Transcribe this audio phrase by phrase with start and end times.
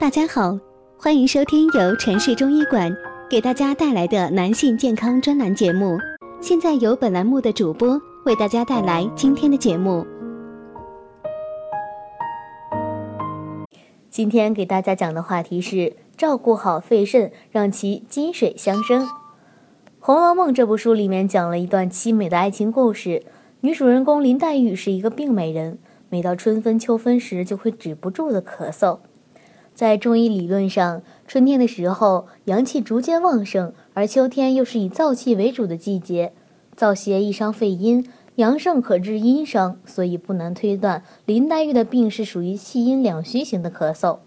[0.00, 0.56] 大家好，
[0.96, 2.96] 欢迎收听由城市中医馆
[3.28, 5.98] 给大家带来的男性健康专栏节目。
[6.40, 10.06] 现在由本栏目的主播为大家带来今天的节目。
[14.08, 19.04] 今天给大家讲的话题是照顾好肺肾，让其金水相生。
[19.98, 23.24] 《红楼梦》这部书里面讲了一段凄美的爱情故事，
[23.62, 25.80] 女主人公林黛玉是一个病美人。
[26.08, 29.00] 每到春分、秋分时，就会止不住的咳嗽。
[29.78, 36.32] 在中医理论上，春天的时候阳气逐渐旺盛，而秋天又是以燥气为主的季节。
[36.76, 38.04] 燥邪易伤肺阴，
[38.34, 44.18] 阳盛可致阴伤，所以不难推断林黛玉的病是属于气阴两虚型的咳嗽。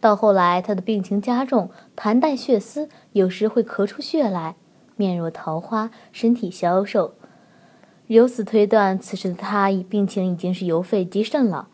[0.00, 4.56] 到后来，她的病情加重，痰带血丝，有时会咳出血来，
[4.96, 7.14] 面若桃花，身体消瘦。
[8.08, 11.68] 由此推断，此时的他病情已经是由肺及肾了。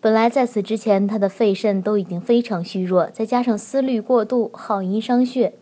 [0.00, 5.54] 本来在此之前，他的肺肾都已经非常虚弱，再加上思虑过度，耗阴伤血，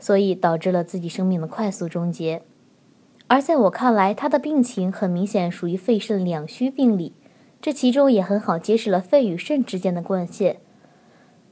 [0.00, 2.42] 所以导致了自己生命的快速终结。
[3.28, 7.12] 而在我看来，他的病情很明显属于肺肾两虚病理，
[7.62, 10.56] 这其中也很好揭示了肺与肾之间的关系。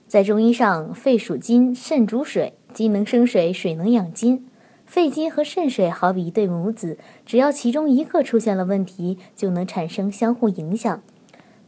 [0.09, 4.49] 在中医上，肺属金，肾主水，金能生水，水能养金。
[4.85, 11.01] 肺金和肾水好比一对母子，只要其中一个出现了问题，就能产生相互影响。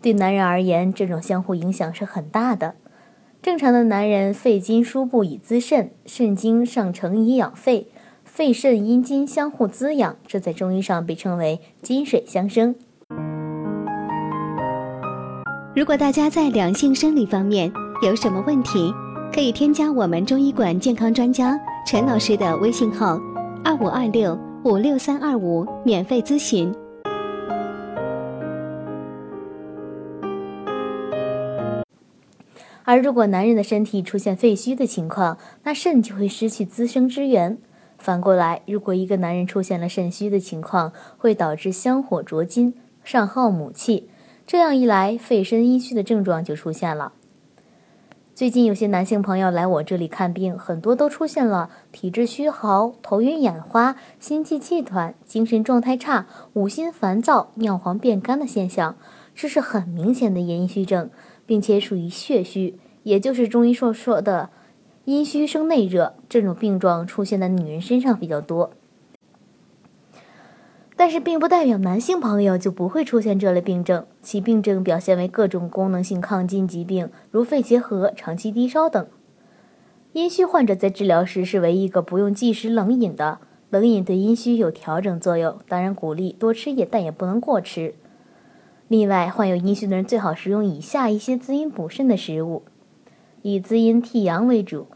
[0.04, 2.74] 对男人而言，这种相互影响是很大的。
[3.40, 7.86] 正常的男人，肺经输布以滋肾，肾经上承以养肺，
[8.22, 12.74] 肺肾阴金相互滋养，这在中医上被称为金水相生。
[15.74, 18.92] 如果大家在两性生理方面有什么问题，
[19.32, 21.58] 可以添加我们中医馆健康专家。
[21.86, 23.18] 陈老师的微信号：
[23.64, 26.70] 二五二六五六三二五，免费咨询。
[32.84, 37.58] 而如果男人的身体出现肺虚的情况，那肾就会失去滋生之源。
[37.98, 44.08] 反过来，如果一个男人出现了肾虚的情况，会导致香火灼金，上耗母气。
[44.46, 47.14] 这样一来，肺肾阴虚的症状就出现了。
[48.34, 58.96] 最近有些男性朋友来我这里看病，很多都出现了体质虚耗、头晕眼花、心悸气短、精神状态差、五心烦躁、尿黄变干的现象，
[59.34, 61.08] 这是很明显的阴虚症，
[61.46, 64.50] 并且属于血虚，也就是中医所说的
[65.04, 66.14] 阴虚生内热。
[66.28, 68.72] 这种病状出现在女人身上比较多。
[70.96, 79.04] 但是并不代表男性朋友就不会出现这类病症，其病症表现为各种功能性亢进疾病，如肺结核、长期低烧等。
[80.12, 83.40] 阴虚患者在治疗时是唯一一个不用忌食冷饮的，
[83.70, 87.96] 冷饮对阴虚有调整作用，当然鼓励多吃也，但也不能过吃。
[88.96, 92.62] 另外，患有阴虚的人最好食用以下一些滋阴补肾的食物，
[93.42, 94.86] 以滋阴替阳为主：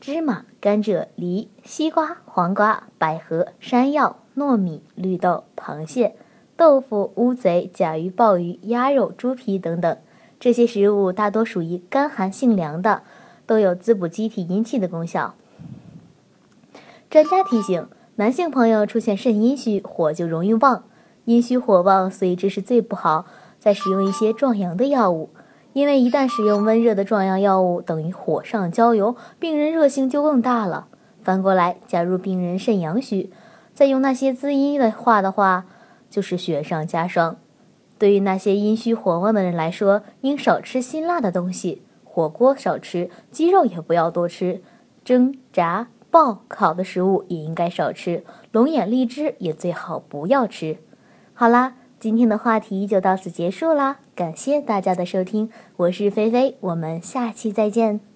[0.00, 4.16] 芝麻、甘蔗、梨、西瓜、黄瓜、百合、山药。
[4.34, 6.16] 糯米、绿豆、螃蟹、
[6.56, 9.98] 豆腐、乌贼、甲鱼、鲍鱼、鸭肉、猪皮等等，
[10.40, 13.02] 这些食物大多属于甘寒性凉的，
[13.46, 15.34] 都有滋补机体阴气的功效。
[17.10, 20.84] 专家提醒，男性朋友出现肾阴虚，火就容易旺，
[21.24, 23.26] 阴虚火旺，所以这是最不好
[23.58, 25.30] 再使用一些壮阳的药物，
[25.72, 30.88] 因为一旦使用温热的壮阳药物，等于火上浇油，病人热性就更大了。
[31.22, 33.30] 反过来，假如病人肾阳虚，
[33.72, 35.66] 再用那些滋阴的话的话，
[36.10, 37.36] 就是雪上加霜。
[37.96, 44.60] 对于那些阴虚火旺的人来说，应少吃辛辣的东西，火锅少吃，鸡肉也不要多吃，
[45.04, 50.78] 蒸、炸、爆、烤的食物也应该少吃，龙眼、荔枝也最好不要吃。
[51.34, 58.11] 好啦，今天的话题就到此结束啦，感谢大家的收听，我是菲菲，我们下期再见。